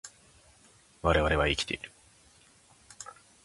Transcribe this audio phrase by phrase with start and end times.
[1.03, 1.91] 我々は生きている